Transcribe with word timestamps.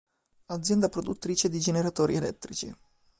Azienda 0.47 0.89
produttrice 0.89 1.47
di 1.47 1.59
generatori 1.59 2.15
elettrici. 2.15 2.75